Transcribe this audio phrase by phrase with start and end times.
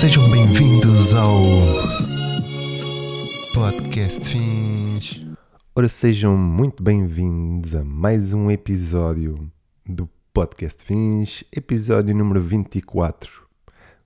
[0.00, 1.30] Sejam bem-vindos ao
[3.52, 5.20] Podcast Fins.
[5.74, 9.52] Ora, sejam muito bem-vindos a mais um episódio
[9.84, 13.46] do Podcast Fins, episódio número 24.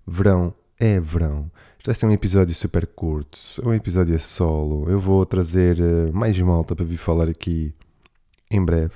[0.04, 1.49] Verão é verão.
[1.79, 4.90] Isto vai ser um episódio super curto, um episódio a solo.
[4.90, 7.72] Eu vou trazer eh, mais malta para vir falar aqui
[8.51, 8.95] em breve.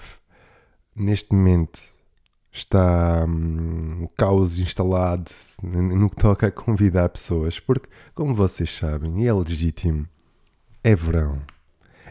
[0.97, 1.79] Neste momento
[2.53, 5.31] está hum, o caos instalado
[5.63, 10.07] no que toca a convidar pessoas, porque, como vocês sabem, e é legítimo,
[10.83, 11.41] é verão.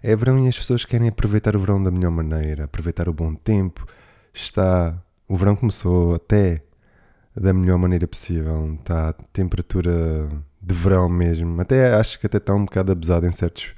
[0.03, 3.33] É verão e as pessoas querem aproveitar o verão da melhor maneira, aproveitar o bom
[3.33, 3.85] tempo.
[4.33, 5.01] Está.
[5.27, 6.63] O verão começou até
[7.35, 8.75] da melhor maneira possível.
[8.75, 10.29] Está a temperatura
[10.61, 11.59] de verão mesmo.
[11.59, 13.73] Até acho que até está um bocado abusado em certos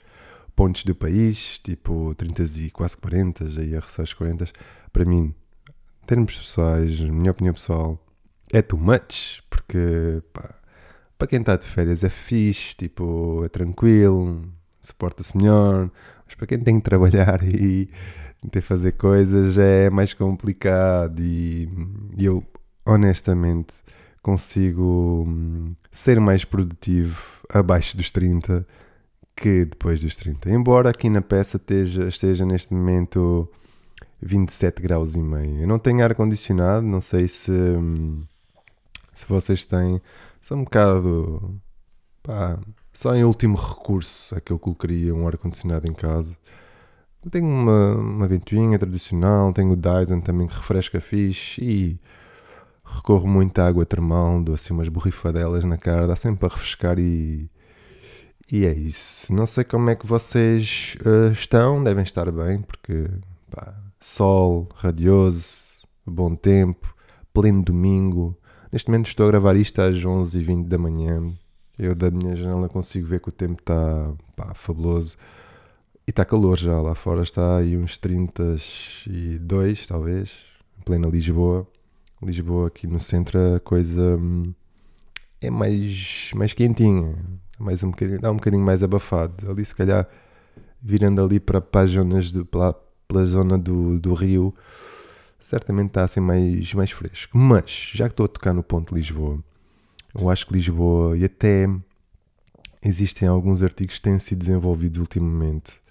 [0.55, 4.45] pontos do país, tipo 30 e quase 40, aí a ressar 40.
[4.91, 5.33] Para mim,
[6.09, 8.03] termos pessoais, minha opinião pessoal,
[8.51, 10.55] é too much, porque pá,
[11.19, 14.41] para quem está de férias é fixe, tipo, é tranquilo,
[14.81, 15.91] suporta-se melhor,
[16.25, 17.87] mas para quem tem que trabalhar e
[18.51, 21.69] que fazer coisas é mais complicado e,
[22.17, 22.43] e eu
[22.87, 23.75] honestamente
[24.23, 27.21] consigo hum, ser mais produtivo
[27.53, 28.65] abaixo dos 30
[29.35, 30.49] que depois dos 30.
[30.49, 33.47] Embora aqui na peça esteja, esteja neste momento
[34.21, 35.61] 27 graus e meio.
[35.61, 38.23] Eu não tenho ar-condicionado, não sei se, hum,
[39.13, 40.01] se vocês têm.
[40.41, 41.59] Só um bocado.
[42.23, 42.59] Pá,
[42.93, 46.35] só em último recurso é que eu colocaria um ar-condicionado em casa.
[47.31, 51.99] Tenho uma, uma ventoinha tradicional, tenho o Dyson também que refresca fixe e
[52.85, 56.97] recorro muito à água termal, dou assim umas borrifadelas na cara, dá sempre para refrescar
[56.97, 57.49] e,
[58.51, 59.33] e é isso.
[59.33, 63.09] Não sei como é que vocês uh, estão, devem estar bem, porque
[63.51, 66.95] pá, sol, radioso, bom tempo,
[67.33, 68.37] pleno domingo.
[68.71, 71.33] Neste momento estou a gravar isto às 11h20 da manhã.
[71.77, 74.13] Eu da minha janela consigo ver que o tempo está
[74.55, 75.17] fabuloso.
[76.07, 80.37] E está calor já, lá fora está aí uns 32, talvez,
[80.77, 81.67] em plena Lisboa.
[82.21, 84.53] Lisboa aqui no centro a coisa hum,
[85.39, 87.15] é mais, mais quentinha,
[87.57, 89.49] mais um bocadinho, dá um bocadinho mais abafado.
[89.49, 90.07] Ali se calhar
[90.81, 92.43] virando ali para, para as zonas de,
[93.09, 94.53] pela, zona do, do Rio,
[95.39, 97.35] certamente está assim mais, mais fresco.
[97.37, 99.43] Mas, já que estou a tocar no ponto de Lisboa,
[100.17, 101.67] eu acho que Lisboa, e até
[102.83, 105.81] existem alguns artigos que têm sido desenvolvidos ultimamente,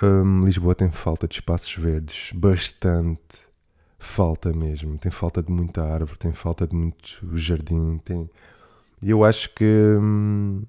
[0.00, 3.48] hum, Lisboa tem falta de espaços verdes, bastante
[3.98, 4.96] falta mesmo.
[4.96, 7.98] Tem falta de muita árvore, tem falta de muito jardim.
[8.04, 8.30] Tem...
[9.02, 9.64] E eu acho que
[10.00, 10.62] hum,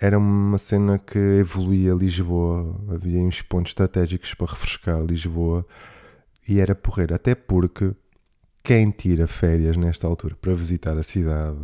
[0.00, 2.80] era uma cena que evoluía Lisboa.
[2.94, 5.66] Havia uns pontos estratégicos para refrescar Lisboa
[6.48, 7.14] e era porreiro.
[7.14, 7.94] Até porque
[8.62, 11.58] quem tira férias nesta altura para visitar a cidade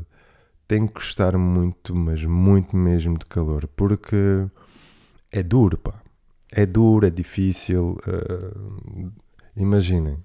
[0.67, 4.47] tem que gostar muito, mas muito mesmo de calor, porque
[5.31, 6.01] é duro, pá.
[6.51, 7.99] É duro, é difícil.
[8.07, 9.13] Uh,
[9.57, 10.19] imaginem,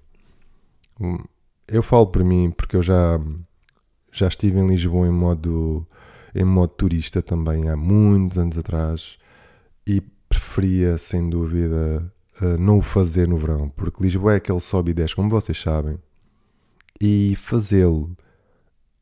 [1.66, 3.20] eu falo por mim porque eu já,
[4.12, 5.86] já estive em Lisboa em modo,
[6.34, 9.18] em modo turista também há muitos anos atrás
[9.86, 14.90] e preferia sem dúvida eh, não o fazer no verão, porque Lisboa é aquele sobe
[14.90, 15.98] e desce, como vocês sabem,
[17.00, 18.16] e fazê-lo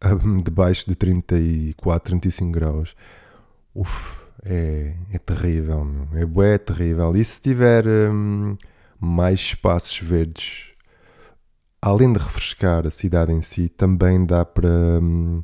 [0.44, 2.96] debaixo de 34, 35 graus,
[3.74, 6.42] uf, é, é terrível, meu.
[6.44, 7.16] é é terrível.
[7.16, 8.56] E se tiver hum,
[9.00, 10.76] mais espaços verdes
[11.80, 15.40] além de refrescar a cidade em si, também dá para, hum,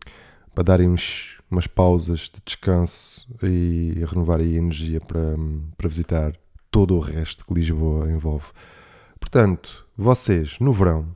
[0.54, 5.36] para darem uns, umas pausas de descanso e renovar a energia para,
[5.76, 6.32] para visitar
[6.70, 8.46] todo o resto que Lisboa envolve.
[9.18, 11.14] Portanto, vocês no verão,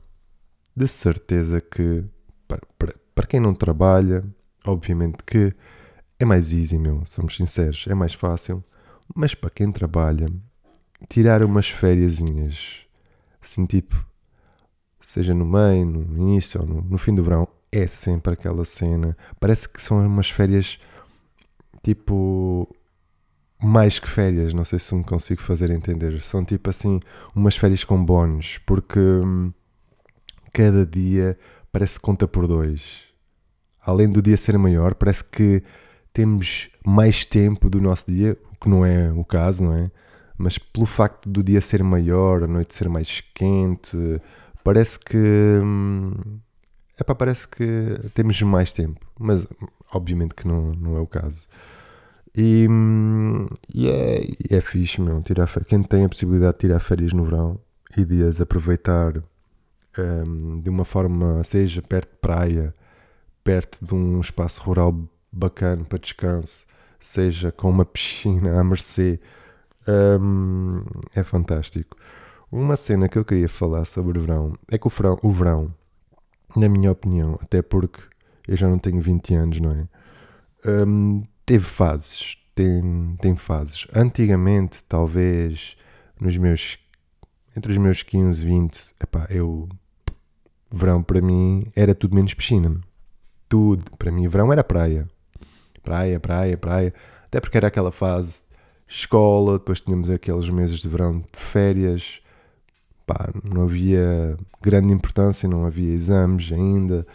[0.75, 2.03] de certeza que
[2.47, 4.23] para, para, para quem não trabalha,
[4.65, 5.53] obviamente que
[6.19, 8.63] é mais easy, meu, somos sinceros, é mais fácil,
[9.15, 10.31] mas para quem trabalha,
[11.09, 12.19] tirar umas férias,
[13.41, 14.05] assim tipo
[15.07, 19.17] seja no meio, no início ou no, no fim do verão, é sempre aquela cena.
[19.39, 20.79] Parece que são umas férias
[21.83, 22.67] tipo
[23.61, 26.21] mais que férias, não sei se me consigo fazer entender.
[26.21, 26.99] São tipo assim,
[27.35, 29.51] umas férias com bónus, porque hum,
[30.53, 31.37] cada dia
[31.71, 33.03] parece que conta por dois.
[33.81, 35.63] Além do dia ser maior, parece que
[36.13, 39.91] temos mais tempo do nosso dia, o que não é o caso, não é?
[40.37, 43.97] Mas pelo facto do dia ser maior, a noite ser mais quente,
[44.63, 45.17] parece que.
[45.63, 46.39] Hum,
[46.99, 47.63] epá, parece que
[48.13, 49.47] temos mais tempo, mas
[49.93, 51.47] obviamente que não, não é o caso.
[52.35, 52.67] E,
[53.73, 55.21] e é, é fixe, meu.
[55.23, 57.59] Tirar, quem tem a possibilidade de tirar férias no verão
[57.97, 59.23] e de as aproveitar
[59.97, 62.75] um, de uma forma, seja perto de praia,
[63.43, 64.95] perto de um espaço rural
[65.31, 66.67] bacana para descanso,
[66.99, 69.19] seja com uma piscina à mercê,
[70.21, 70.83] um,
[71.15, 71.97] é fantástico.
[72.51, 75.73] Uma cena que eu queria falar sobre o verão é que o verão, o verão,
[76.55, 77.99] na minha opinião, até porque
[78.47, 79.87] eu já não tenho 20 anos, não é?
[80.85, 83.87] Um, teve fases, tem, tem fases.
[83.93, 85.75] Antigamente, talvez
[86.19, 86.79] nos meus
[87.55, 89.67] entre os meus 15 e 20, epá, eu
[90.71, 92.79] verão para mim era tudo menos piscina.
[93.49, 95.07] Tudo, para mim verão era praia.
[95.81, 96.93] Praia, praia, praia.
[97.25, 98.41] Até porque era aquela fase
[98.87, 102.21] escola, depois tínhamos aqueles meses de verão de férias.
[103.07, 107.07] Pá, não havia grande importância, não havia exames ainda.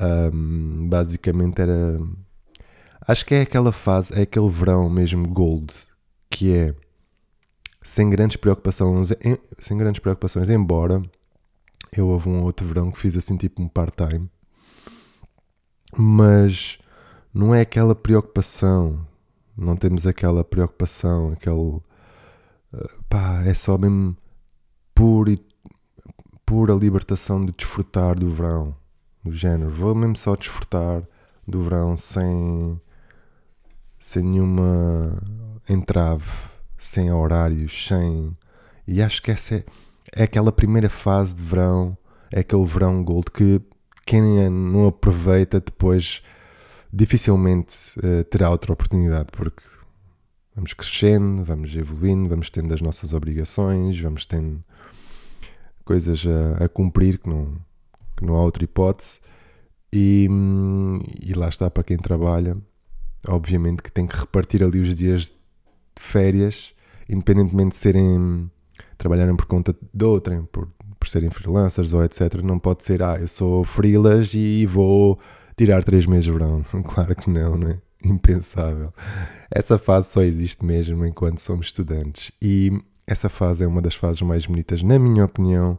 [0.00, 1.98] Um, basicamente era.
[3.06, 5.72] Acho que é aquela fase, é aquele verão mesmo gold,
[6.28, 6.74] que é
[7.82, 9.12] sem grandes preocupações,
[9.58, 11.00] sem grandes preocupações, embora
[11.96, 14.28] eu houve um outro verão que fiz assim tipo um part-time,
[15.96, 16.78] mas
[17.32, 19.06] não é aquela preocupação,
[19.56, 21.80] não temos aquela preocupação, aquele
[22.74, 24.16] eh, pá, é só mesmo
[25.00, 25.34] pura,
[26.44, 28.76] pura libertação de desfrutar do verão,
[29.24, 31.02] do género, vou mesmo só desfrutar
[31.48, 32.78] do verão sem,
[33.98, 35.18] sem nenhuma
[35.66, 36.30] entrave,
[36.76, 38.36] sem horários, sem.
[38.86, 39.64] E acho que essa é,
[40.14, 41.96] é aquela primeira fase de verão,
[42.30, 43.58] é aquele verão gold que
[44.04, 46.22] quem não aproveita depois
[46.92, 49.62] dificilmente uh, terá outra oportunidade, porque
[50.54, 54.62] vamos crescendo, vamos evoluindo, vamos tendo as nossas obrigações, vamos tendo
[55.84, 57.54] coisas a, a cumprir que não,
[58.16, 59.20] que não há outra hipótese.
[59.92, 60.28] E,
[61.20, 62.56] e, lá está para quem trabalha,
[63.28, 65.32] obviamente que tem que repartir ali os dias de
[65.96, 66.72] férias,
[67.08, 68.48] independentemente de serem
[68.96, 70.68] trabalharem por conta de outrem, por,
[70.98, 72.34] por serem freelancers ou etc.
[72.42, 75.18] Não pode ser, ah, eu sou freelas e vou
[75.56, 76.64] tirar três meses de verão.
[76.84, 77.80] Claro que não, não é?
[78.04, 78.94] Impensável.
[79.50, 82.30] Essa fase só existe mesmo enquanto somos estudantes.
[82.40, 82.72] E
[83.10, 85.76] essa fase é uma das fases mais bonitas, na minha opinião,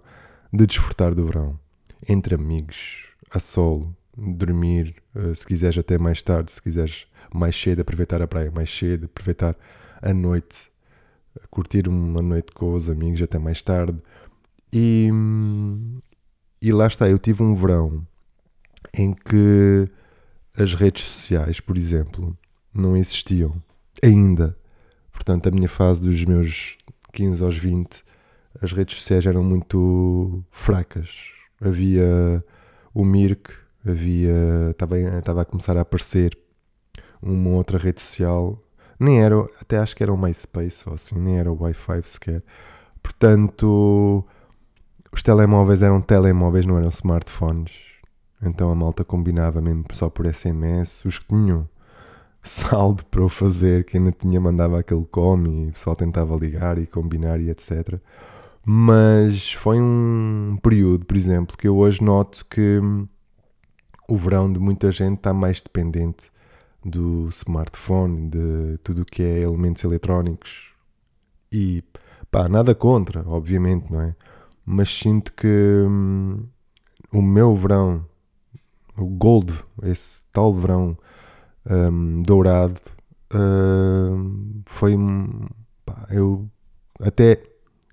[0.51, 1.57] de desfrutar do verão.
[2.07, 7.79] Entre amigos, a solo, dormir, eh, se quiseres até mais tarde, se quiseres mais cedo,
[7.79, 9.55] aproveitar a praia mais cedo, aproveitar
[10.01, 10.69] a noite,
[11.49, 13.97] curtir uma noite com os amigos até mais tarde.
[14.73, 15.09] E,
[16.61, 18.05] e lá está, eu tive um verão
[18.93, 19.87] em que
[20.57, 22.37] as redes sociais, por exemplo,
[22.73, 23.55] não existiam
[24.03, 24.57] ainda.
[25.13, 26.77] Portanto, a minha fase dos meus
[27.11, 28.03] 15 aos 20,
[28.61, 31.09] as redes sociais eram muito fracas.
[31.59, 32.43] Havia
[32.93, 33.53] o Mirk,
[33.85, 36.37] havia estava, estava a começar a aparecer
[37.21, 38.61] uma outra rede social.
[38.99, 42.43] Nem era, até acho que era o MySpace ou assim, nem era o Wi-Fi sequer.
[43.01, 44.25] Portanto,
[45.11, 47.91] os telemóveis eram telemóveis, não eram smartphones
[48.41, 51.05] então a malta combinava mesmo só por SMS.
[51.05, 51.69] Os que tinham
[52.43, 56.77] saldo para o fazer, quem não tinha mandava aquele com e o pessoal tentava ligar
[56.77, 57.99] e combinar e etc.
[58.65, 62.79] Mas foi um período, por exemplo, que eu hoje noto que
[64.07, 66.31] o verão de muita gente está mais dependente
[66.83, 70.71] do smartphone, de tudo o que é elementos eletrónicos.
[71.51, 71.83] E
[72.29, 74.15] pá, nada contra, obviamente, não é?
[74.65, 75.47] Mas sinto que
[75.87, 76.45] hum,
[77.11, 78.05] o meu verão
[78.97, 79.53] o Gold,
[79.83, 80.97] esse tal verão
[81.69, 82.79] um, dourado,
[83.33, 84.95] um, foi.
[85.85, 86.49] Pá, eu
[86.99, 87.41] até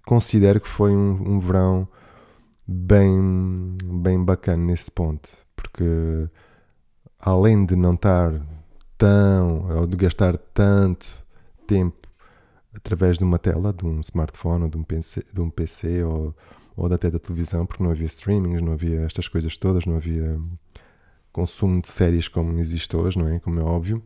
[0.06, 1.88] considero que foi um, um, verão
[2.66, 6.28] bem, bem bacana nesse ponto, porque
[7.18, 8.32] além de não estar
[8.96, 11.08] tão, ou de gastar tanto
[11.66, 12.08] tempo
[12.74, 16.34] através de uma tela, de um smartphone ou de um PC, de um PC ou,
[16.76, 20.40] ou até da televisão, porque não havia streamings, não havia estas coisas todas, não havia
[21.32, 23.38] consumo de séries como existe hoje, não é?
[23.38, 24.02] Como é óbvio,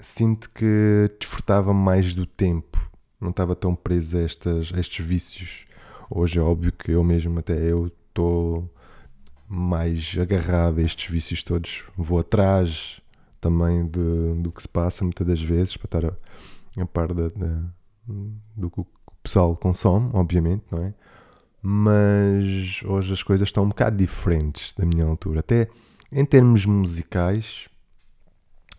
[0.00, 2.78] sinto que desfrutava mais do tempo,
[3.20, 5.66] não estava tão preso a, estas, a estes vícios.
[6.10, 8.70] Hoje é óbvio que eu mesmo, até eu, estou
[9.48, 13.00] mais agarrado a estes vícios todos, vou atrás
[13.40, 17.28] também de, do que se passa muitas das vezes para estar a, a par de,
[17.30, 17.62] de,
[18.56, 18.86] do que o
[19.22, 20.94] pessoal consome, obviamente, não é?
[21.62, 25.40] Mas hoje as coisas estão um bocado diferentes da minha altura.
[25.40, 25.68] Até
[26.10, 27.68] em termos musicais,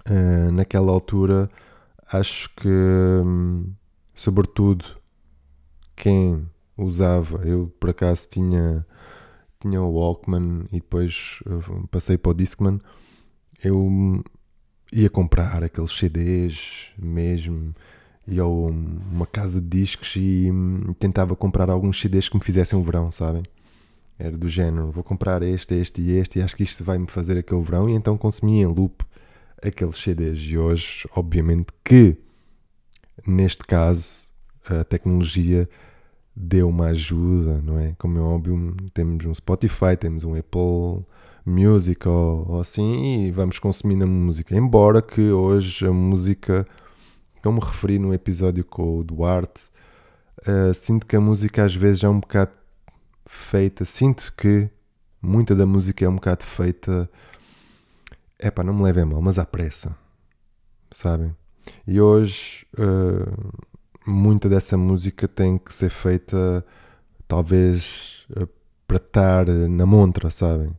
[0.09, 1.49] uh, naquela altura,
[2.11, 3.71] acho que, um,
[4.13, 4.85] sobretudo,
[5.95, 8.85] quem usava, eu por acaso tinha,
[9.59, 12.79] tinha o Walkman e depois uh, passei para o Discman,
[13.63, 14.23] eu
[14.91, 17.73] ia comprar aqueles CDs mesmo,
[18.27, 22.77] ia a uma casa de discos e um, tentava comprar alguns CDs que me fizessem
[22.77, 23.43] o verão, sabem?
[24.19, 27.37] Era do género, vou comprar este, este e este, e acho que isto vai-me fazer
[27.37, 29.05] aquele verão, e então consumia em loop
[29.61, 30.39] aqueles CDs.
[30.39, 32.17] E hoje, obviamente, que
[33.25, 34.27] neste caso
[34.65, 35.69] a tecnologia
[36.35, 37.95] deu uma ajuda, não é?
[37.97, 41.03] Como é óbvio, temos um Spotify, temos um Apple
[41.45, 44.55] Music ou, ou assim e vamos consumindo a música.
[44.55, 46.67] Embora que hoje a música,
[47.41, 49.69] como referi no episódio com o Duarte,
[50.41, 52.51] uh, sinto que a música às vezes é um bocado
[53.27, 54.69] feita, sinto que
[55.21, 57.09] muita da música é um bocado feita,
[58.39, 59.95] é pá, não me levem mal, mas à pressa,
[60.91, 61.35] sabem?
[61.85, 63.53] E hoje uh,
[64.05, 66.65] muita dessa música tem que ser feita
[67.27, 68.47] talvez uh,
[68.87, 70.71] para estar na montra, sabem?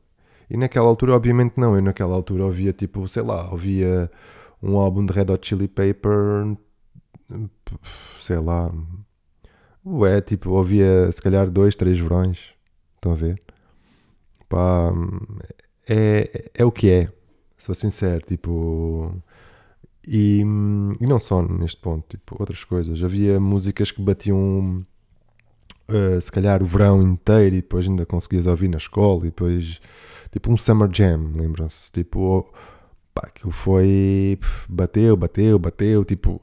[0.50, 1.76] E naquela altura, obviamente, não.
[1.76, 4.10] Eu naquela altura ouvia tipo, sei lá, ouvia
[4.62, 6.56] um álbum de Red Hot Chili Pepper,
[8.20, 8.72] sei lá,
[9.90, 12.52] Ué, tipo, ouvia se calhar dois, três verões.
[12.96, 13.40] Estão a ver?
[14.48, 14.92] Pá,
[15.88, 17.12] é, é o que é.
[17.56, 19.14] Sou sincero, tipo.
[20.06, 20.40] E,
[21.00, 23.02] e não só neste ponto, tipo, outras coisas.
[23.02, 24.86] Havia músicas que batiam
[25.90, 29.80] uh, se calhar o verão inteiro e depois ainda conseguias ouvir na escola e depois
[30.30, 31.90] tipo um Summer Jam, lembram-se?
[31.92, 32.52] Tipo,
[33.14, 34.38] pá, aquilo foi.
[34.68, 36.42] Bateu, bateu, bateu, tipo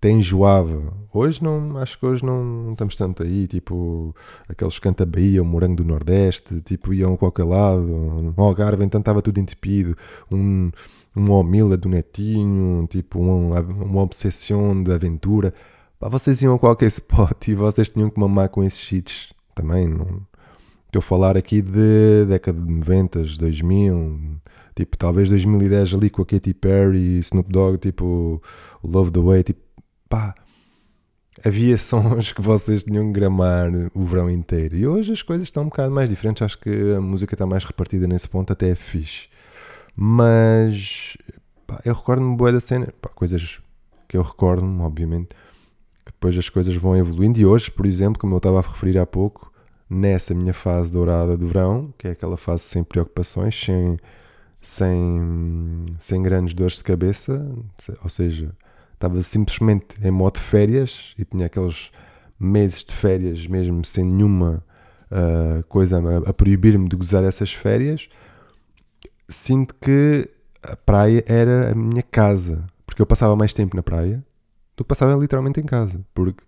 [0.00, 0.94] até enjoava.
[1.12, 4.16] Hoje não, acho que hoje não, estamos tanto aí, tipo,
[4.48, 8.98] aqueles canta Bahia, o Morango do Nordeste, tipo, iam a qualquer lado, um Algarve, então
[8.98, 9.94] estava tudo entupido,
[10.32, 10.70] um,
[11.14, 15.52] um Omila do Netinho, tipo, um, uma obsessão de aventura.
[15.98, 19.86] Pá, vocês iam a qualquer spot e vocês tinham que mamar com esses hits também,
[19.86, 20.28] não...
[20.86, 24.40] Estou a falar aqui de década de 90, 2000,
[24.74, 28.42] tipo, talvez 2010 ali com a Katy Perry, Snoop Dogg, tipo,
[28.82, 29.60] Love the Way, tipo,
[30.10, 30.34] pá,
[31.42, 34.76] havia sons que vocês tinham que gramar o verão inteiro.
[34.76, 36.42] E hoje as coisas estão um bocado mais diferentes.
[36.42, 39.28] Acho que a música está mais repartida nesse ponto, até é fixe.
[39.96, 41.16] Mas
[41.66, 42.92] pá, eu recordo-me boa da cena.
[43.00, 43.60] Pá, coisas
[44.08, 45.28] que eu recordo-me, obviamente,
[46.04, 47.38] que depois as coisas vão evoluindo.
[47.38, 49.52] E hoje, por exemplo, como eu estava a referir há pouco,
[49.88, 53.98] nessa minha fase dourada do verão, que é aquela fase sem preocupações, sem,
[54.60, 57.48] sem, sem grandes dores de cabeça,
[58.02, 58.52] ou seja,
[59.00, 61.90] estava simplesmente em modo férias e tinha aqueles
[62.38, 64.62] meses de férias mesmo sem nenhuma
[65.10, 68.10] uh, coisa a, a proibir-me de gozar essas férias,
[69.26, 70.28] sinto que
[70.62, 74.22] a praia era a minha casa, porque eu passava mais tempo na praia
[74.76, 76.44] do que passava literalmente em casa, porque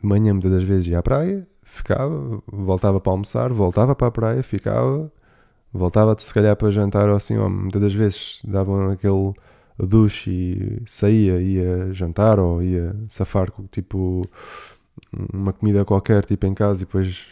[0.00, 4.10] de manhã muitas das vezes ia à praia, ficava, voltava para almoçar, voltava para a
[4.10, 5.12] praia, ficava,
[5.70, 9.34] voltava se calhar para jantar ou assim, ou muitas das vezes davam aquele
[9.78, 14.22] duche e saía, ia jantar ou ia safar tipo
[15.32, 17.26] uma comida qualquer tipo em casa e depois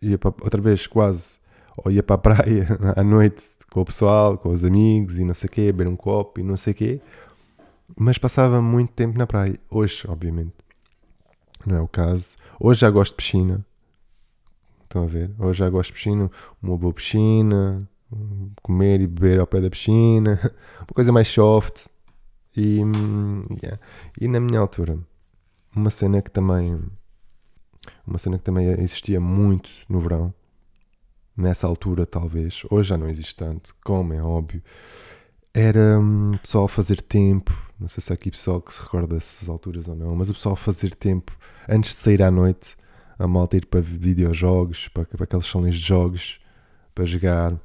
[0.00, 1.38] ia para, outra vez quase
[1.76, 5.34] ou ia para a praia à noite com o pessoal, com os amigos e não
[5.34, 7.00] sei o quê, beber um copo e não sei o quê.
[7.96, 9.58] Mas passava muito tempo na praia.
[9.70, 10.54] Hoje, obviamente,
[11.64, 12.36] não é o caso.
[12.58, 13.64] Hoje já gosto de piscina.
[14.82, 15.30] Estão a ver?
[15.38, 16.30] Hoje já gosto de piscina,
[16.62, 17.78] uma boa piscina,
[18.62, 20.40] comer e beber ao pé da piscina,
[20.80, 21.86] uma coisa mais soft.
[22.56, 22.80] E,
[23.62, 23.78] yeah.
[24.18, 24.98] e na minha altura,
[25.74, 26.80] uma cena que também
[28.06, 30.32] uma cena que também existia muito no verão,
[31.36, 34.62] nessa altura talvez, hoje já não existe tanto, como é óbvio,
[35.52, 39.48] era um, pessoal fazer tempo, não sei se há aqui pessoal que se recorda dessas
[39.48, 41.36] alturas ou não, mas o pessoal fazer tempo
[41.68, 42.76] antes de sair à noite,
[43.18, 46.40] a malta ir para videojogos, para, para aqueles salões de jogos,
[46.94, 47.58] para jogar,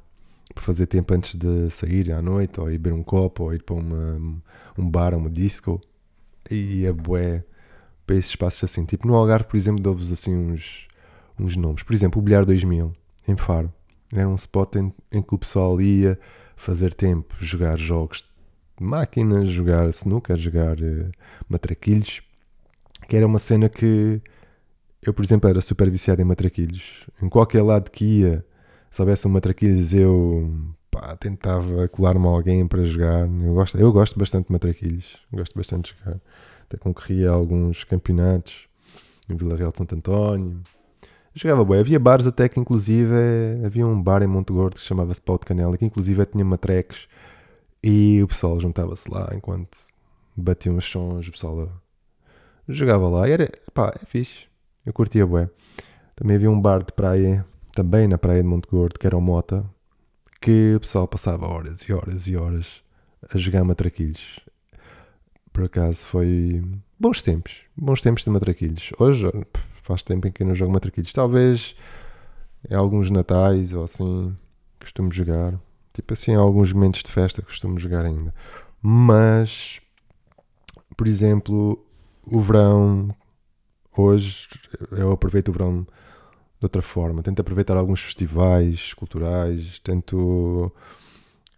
[0.54, 3.62] para fazer tempo antes de sair à noite, ou ir beber um copo, ou ir
[3.62, 4.42] para uma,
[4.78, 5.80] um bar, uma disco.
[6.50, 7.44] E é bué
[8.06, 8.84] para esses espaços assim.
[8.84, 10.88] Tipo no Algarve, por exemplo, dou-vos assim uns,
[11.38, 11.82] uns nomes.
[11.82, 12.92] Por exemplo, o Bilhar 2000,
[13.28, 13.72] em Faro.
[14.14, 16.18] Era um spot em, em que o pessoal ia
[16.56, 18.22] fazer tempo, jogar jogos
[18.78, 21.10] de máquinas, jogar snooker, jogar uh,
[21.48, 22.20] matraquilhos.
[23.08, 24.20] Que era uma cena que
[25.04, 27.06] eu, por exemplo, era super viciado em matraquilhos.
[27.20, 28.44] Em qualquer lado que ia
[28.92, 30.52] se houvesse uma matraquilhos eu
[30.90, 33.26] pá, tentava colar-me a alguém para jogar.
[33.26, 36.20] Eu gosto, eu gosto bastante de matraquilhos, gosto bastante de jogar.
[36.64, 38.68] Até concorria a alguns campeonatos
[39.30, 40.60] em Vila Real de Santo António.
[41.34, 41.80] Jogava bem.
[41.80, 43.14] Havia bares até que inclusive
[43.64, 47.08] havia um bar em Monte Gordo que chamava-se Pau de Canela que inclusive tinha matrecos
[47.82, 49.78] e o pessoal juntava-se lá enquanto
[50.36, 51.72] batiam os sons, o pessoal
[52.68, 54.40] jogava lá e era, pá, é fixe.
[54.84, 55.48] Eu curtia bué.
[56.14, 59.20] Também havia um bar de praia também na praia de Monte Gordo, que era o
[59.20, 59.64] Mota,
[60.40, 62.82] que o pessoal passava horas e horas e horas
[63.32, 64.40] a jogar matraquilhos.
[65.52, 66.62] Por acaso foi
[66.98, 68.90] bons tempos, bons tempos de matraquilhos.
[68.98, 69.30] Hoje
[69.82, 71.12] faz tempo em que eu não jogo matraquilhos.
[71.12, 71.74] Talvez
[72.68, 74.36] em alguns natais ou assim
[74.80, 75.58] costumo jogar.
[75.92, 78.34] Tipo assim, há alguns momentos de festa costumo jogar ainda.
[78.80, 79.80] Mas,
[80.96, 81.84] por exemplo,
[82.24, 83.14] o verão,
[83.96, 84.48] hoje
[84.92, 85.86] eu aproveito o verão
[86.62, 87.22] de outra forma.
[87.22, 90.72] Tento aproveitar alguns festivais culturais, tento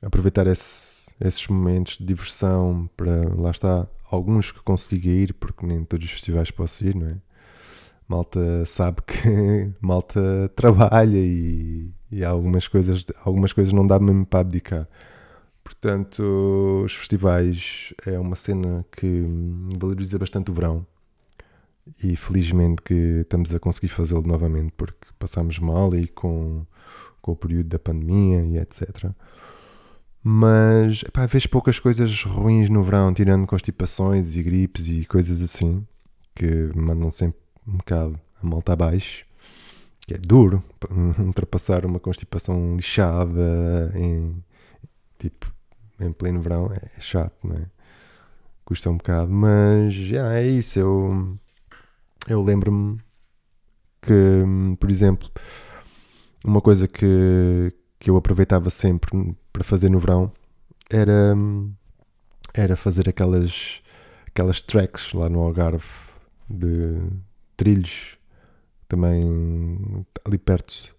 [0.00, 5.84] aproveitar esse, esses momentos de diversão para, lá está, alguns que consiga ir, porque nem
[5.84, 7.16] todos os festivais posso ir, não é?
[8.08, 14.40] Malta sabe que malta trabalha e, e algumas coisas, algumas coisas não dá mesmo para
[14.40, 14.88] abdicar.
[15.62, 19.24] Portanto, os festivais é uma cena que
[19.78, 20.86] valoriza bastante o verão
[22.02, 26.64] e felizmente que estamos a conseguir fazê-lo novamente porque passámos mal e com,
[27.20, 29.10] com o período da pandemia e etc.
[30.22, 35.86] Mas epá, vês poucas coisas ruins no verão, tirando constipações e gripes e coisas assim
[36.34, 39.26] que mandam sempre um bocado a malta abaixo.
[40.06, 40.62] Que é duro
[41.18, 44.42] ultrapassar uma constipação lixada em
[45.18, 45.52] tipo
[46.00, 47.66] em pleno verão é chato, não é?
[48.64, 50.78] Custa um bocado, mas já é isso.
[50.78, 51.38] Eu,
[52.28, 52.98] eu lembro-me
[54.02, 54.44] que,
[54.78, 55.30] por exemplo,
[56.44, 60.32] uma coisa que, que eu aproveitava sempre para fazer no verão
[60.90, 61.34] era,
[62.52, 63.82] era fazer aquelas,
[64.26, 65.84] aquelas tracks lá no Algarve
[66.48, 67.00] de
[67.56, 68.18] trilhos
[68.88, 70.94] também ali perto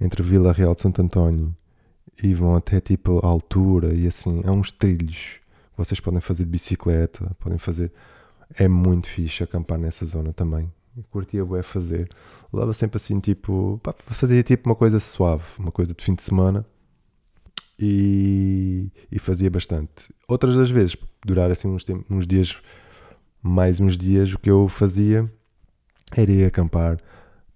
[0.00, 1.54] entre Vila Real de Santo António
[2.22, 5.40] e vão até tipo a altura e assim, há uns trilhos
[5.80, 7.90] vocês podem fazer de bicicleta, podem fazer.
[8.54, 10.72] É muito fixe acampar nessa zona também.
[10.96, 12.08] Eu curtia bué fazer.
[12.52, 16.22] Leva sempre assim, tipo, pá, fazia tipo uma coisa suave, uma coisa de fim de
[16.22, 16.66] semana
[17.78, 20.12] e, e fazia bastante.
[20.28, 22.56] Outras das vezes, durar assim uns, uns dias,
[23.42, 25.30] mais uns dias, o que eu fazia
[26.12, 26.98] era ir acampar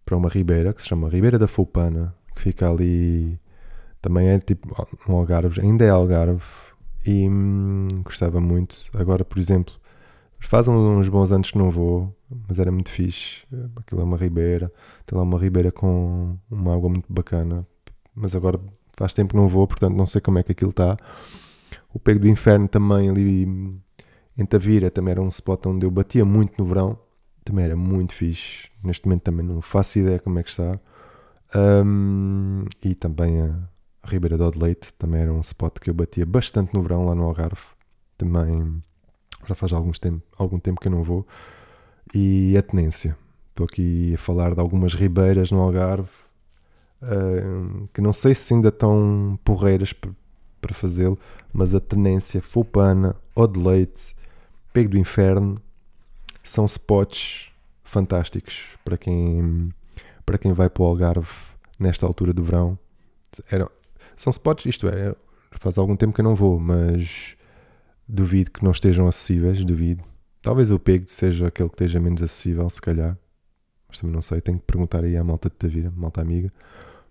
[0.05, 3.39] para uma ribeira que se chama Ribeira da Foupana, que fica ali
[4.01, 4.69] também é tipo
[5.09, 6.43] um Algarve, ainda é Algarve
[7.07, 8.77] e hum, gostava muito.
[8.93, 9.75] Agora, por exemplo,
[10.47, 12.15] faz uns bons anos que não vou,
[12.49, 13.45] mas era muito fixe.
[13.77, 14.73] Aquilo é uma ribeira,
[15.07, 17.67] tem lá uma ribeira com uma água muito bacana,
[18.15, 18.61] mas agora
[18.97, 20.97] faz tempo que não vou, portanto não sei como é que aquilo está.
[21.93, 23.45] O Pego do Inferno também ali
[24.37, 26.99] em Tavira também era um spot onde eu batia muito no verão,
[27.45, 28.69] também era muito fixe.
[28.83, 30.79] Neste momento também não faço ideia como é que está.
[31.55, 33.69] Um, e também a,
[34.07, 37.25] Ribeira do Leite também era um spot que eu batia bastante no verão lá no
[37.25, 37.63] Algarve.
[38.19, 38.83] Também
[39.49, 41.27] já faz alguns tempo, algum tempo que eu não vou.
[42.15, 43.17] E a tenência.
[43.51, 46.09] Estou aqui a falar de algumas ribeiras no Algarve
[47.05, 51.19] uh, que não sei se ainda estão porreiras para fazê-lo,
[51.53, 54.17] mas a tenência, Foupana, Odeleite,
[54.73, 55.61] Pego do Inferno
[56.43, 57.51] são spots
[57.85, 59.73] fantásticos para quem,
[60.27, 61.31] para quem vai para o Algarve
[61.79, 62.79] nesta altura do verão.
[63.51, 63.71] Era,
[64.17, 65.15] são spots, isto é,
[65.53, 67.37] faz algum tempo que eu não vou, mas
[68.09, 70.03] duvido que não estejam acessíveis, duvido.
[70.43, 73.17] Talvez o Pego seja aquele que esteja menos acessível, se calhar.
[73.89, 76.53] Mas também não sei, tenho que perguntar aí à malta de Tavira, malta amiga.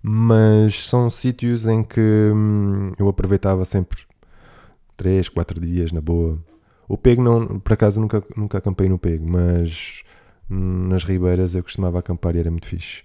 [0.01, 4.03] Mas são sítios em que hum, eu aproveitava sempre
[4.97, 6.37] 3, 4 dias na boa.
[6.87, 10.03] O Pego, não, por acaso, nunca, nunca acampei no Pego, mas
[10.49, 13.03] nas Ribeiras eu costumava acampar e era muito fixe.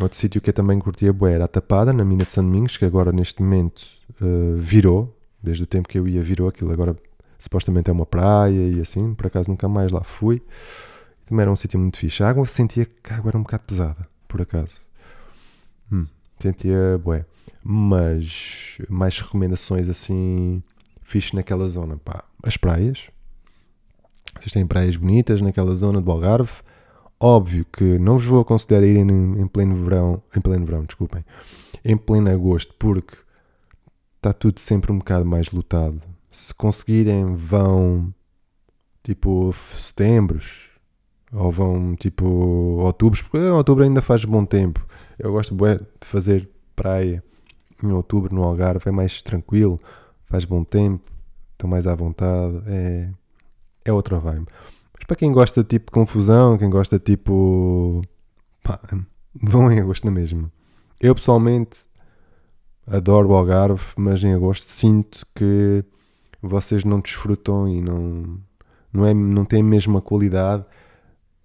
[0.00, 2.76] Outro sítio que eu também curtia bué era a Tapada, na mina de São Domingos,
[2.76, 3.82] que agora neste momento
[4.22, 6.96] uh, virou, desde o tempo que eu ia virou, aquilo agora
[7.38, 10.42] supostamente é uma praia e assim, por acaso nunca mais lá fui.
[11.26, 12.22] Também era um sítio muito fixe.
[12.22, 14.86] A água sentia que a água era um bocado pesada, por acaso.
[15.92, 16.06] Hum,
[16.40, 17.24] sentia bué.
[17.62, 20.62] Mas mais recomendações assim
[21.02, 22.24] fixe naquela zona, pá.
[22.42, 23.10] As praias.
[24.38, 26.62] Vocês têm praias bonitas naquela zona do Algarve
[27.20, 31.24] Óbvio que não vos vou aconselhar irem em pleno verão, em pleno verão, desculpem,
[31.84, 33.16] em pleno agosto, porque
[34.16, 36.00] está tudo sempre um bocado mais lotado.
[36.30, 38.12] Se conseguirem, vão
[39.02, 40.68] tipo setembros,
[41.32, 44.86] ou vão tipo outubros, porque em outubro ainda faz bom tempo.
[45.18, 47.22] Eu gosto de fazer praia
[47.82, 49.80] em outubro no Algarve, é mais tranquilo,
[50.26, 51.10] faz bom tempo,
[51.52, 53.10] estou mais à vontade, é,
[53.84, 54.46] é outra vibe
[55.08, 58.02] para quem gosta tipo confusão, quem gosta tipo.
[58.62, 58.78] Pá,
[59.34, 60.52] vão em agosto na mesma.
[61.00, 61.86] Eu pessoalmente
[62.86, 65.82] adoro o Algarve, mas em agosto sinto que
[66.42, 68.38] vocês não desfrutam e não,
[68.92, 70.64] não, é, não têm a mesma qualidade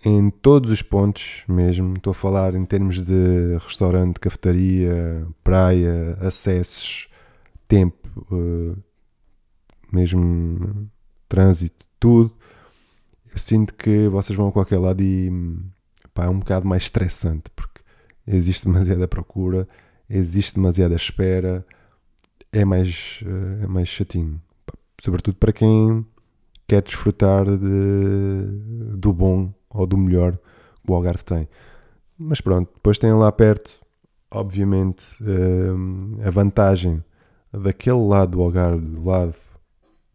[0.06, 1.95] em todos os pontos mesmo.
[1.95, 7.08] Estou a falar em termos de restaurante, cafetaria, praia, acessos,
[7.67, 8.77] tempo, uh,
[9.91, 10.89] mesmo
[11.27, 12.36] trânsito, tudo
[13.34, 15.32] eu sinto que vocês vão a qualquer lado e
[16.13, 17.82] pá, é um bocado mais estressante porque
[18.27, 19.67] existe demasiada procura,
[20.08, 21.65] existe demasiada espera,
[22.51, 23.21] é mais,
[23.63, 24.39] é mais chatinho.
[25.03, 26.05] Sobretudo para quem
[26.65, 31.49] quer desfrutar de, do bom ou do melhor que o Algarve tem.
[32.17, 33.81] Mas pronto, depois tem lá perto,
[34.31, 35.03] obviamente,
[36.25, 37.03] a vantagem
[37.51, 39.35] daquele lado do Algarve, do lado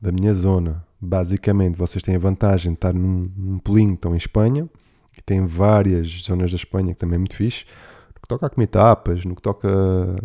[0.00, 4.16] da minha zona, basicamente vocês têm a vantagem de estar num, num pelinho, estão em
[4.16, 4.70] Espanha,
[5.14, 7.66] e tem várias zonas da Espanha que também é muito fixe.
[8.14, 9.68] No que toca a comer tapas, no que toca.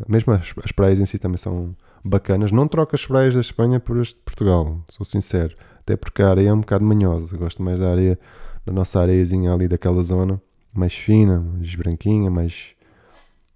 [0.07, 2.51] Mesmo as, as praias em si também são bacanas.
[2.51, 5.55] Não troco as praias da Espanha por as de Portugal, sou sincero.
[5.79, 7.37] Até porque a areia é um bocado manhosa.
[7.37, 8.19] gosto mais da areia,
[8.65, 10.41] da nossa areiazinha ali daquela zona,
[10.73, 12.71] mais fina, mais branquinha, mais,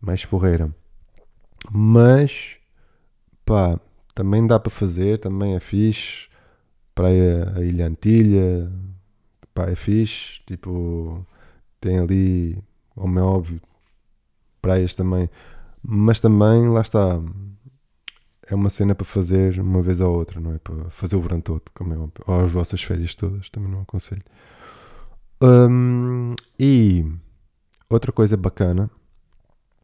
[0.01, 0.73] mais forreira.
[1.71, 2.57] Mas,
[3.45, 3.79] pá,
[4.13, 6.27] também dá para fazer, também é fixe.
[6.95, 8.71] Praia, a Ilha Antilha,
[9.53, 10.41] pá, é fixe.
[10.45, 11.25] Tipo,
[11.79, 12.57] tem ali,
[12.95, 13.61] como é óbvio,
[14.61, 15.29] praias também.
[15.81, 17.21] Mas também, lá está,
[18.49, 20.57] é uma cena para fazer uma vez ou outra, não é?
[20.59, 21.97] Para fazer o verão todo, como é.
[21.97, 24.23] Ou as vossas férias todas, também não aconselho.
[25.41, 27.05] Um, e
[27.89, 28.89] outra coisa bacana,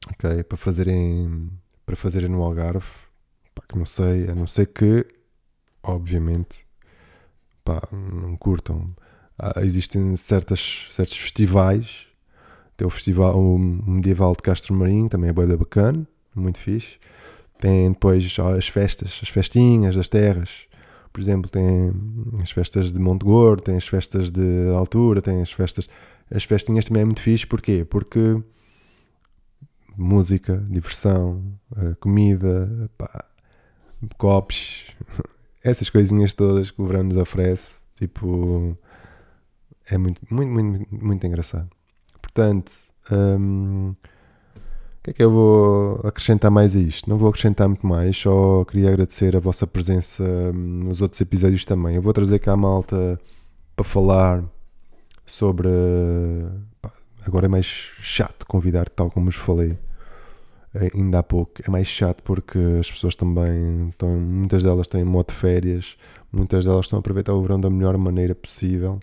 [0.09, 1.49] ok, para fazerem,
[1.85, 2.87] para fazerem no Algarve,
[3.53, 5.05] pá, que não sei, a não ser que,
[5.83, 6.65] obviamente,
[7.63, 8.95] pá, não curtam.
[9.37, 12.07] Ah, existem certas, certos festivais,
[12.77, 16.97] tem o festival o medieval de Castro Marinho, também é boa bacana, muito fixe.
[17.63, 20.67] Tem depois as festas, as festinhas das terras.
[21.13, 21.93] Por exemplo, tem
[22.41, 25.87] as festas de Monte Gordo, tem as festas de altura, tem as festas.
[26.29, 27.85] As festinhas também é muito fixe, porquê?
[27.89, 28.43] Porque
[29.95, 31.41] música, diversão,
[31.77, 33.23] eh, comida, pá,
[34.17, 34.87] copos,
[35.63, 38.77] essas coisinhas todas que o verão nos oferece, tipo,
[39.89, 41.69] é muito, muito, muito, muito engraçado.
[42.21, 42.73] Portanto,
[43.09, 43.95] hum,
[45.03, 47.09] que é que eu vou acrescentar mais a isto?
[47.09, 51.65] Não vou acrescentar muito mais, só queria agradecer a vossa presença hum, nos outros episódios
[51.65, 51.95] também.
[51.95, 53.19] Eu vou trazer cá a malta
[53.75, 54.43] para falar
[55.25, 55.67] sobre.
[57.25, 59.77] Agora é mais chato convidar, tal como vos falei
[60.73, 61.61] eh, ainda há pouco.
[61.65, 65.97] É mais chato porque as pessoas também estão, muitas delas têm modo de férias,
[66.31, 68.99] muitas delas estão a aproveitar o verão da melhor maneira possível,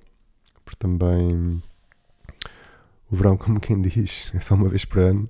[0.65, 1.63] porque também
[3.11, 5.29] o verão, como quem diz, é só uma vez por ano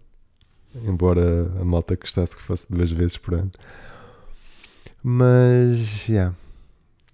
[0.75, 3.51] embora a malta gostasse que fosse duas vezes por ano.
[5.03, 6.07] Mas.
[6.09, 6.35] Yeah.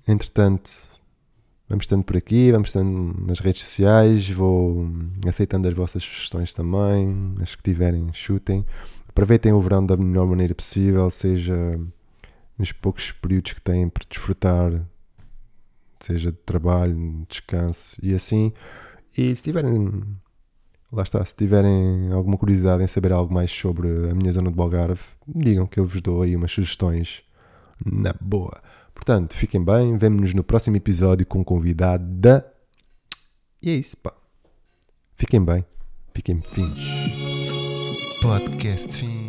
[0.07, 0.71] Entretanto,
[1.69, 4.89] vamos estando por aqui, vamos estando nas redes sociais, vou
[5.27, 8.65] aceitando as vossas sugestões também, as que tiverem, chutem.
[9.09, 11.55] Aproveitem o verão da melhor maneira possível, seja
[12.59, 14.87] nos poucos períodos que têm para desfrutar,
[16.01, 18.53] seja de trabalho, descanso e assim.
[19.17, 20.03] E se tiverem
[20.93, 24.61] lá está, se tiverem alguma curiosidade em saber algo mais sobre a minha zona de
[24.61, 27.23] Algarve, digam que eu vos dou aí umas sugestões
[27.85, 28.61] na boa.
[28.95, 32.47] Portanto, fiquem bem, vemo-nos no próximo episódio com convidada.
[33.63, 34.13] E é isso, pá.
[35.15, 35.65] Fiquem bem,
[36.15, 36.79] fiquem fins.
[38.23, 39.26] Podcast fim.